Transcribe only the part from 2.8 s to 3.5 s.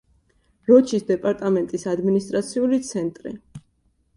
ცენტრი.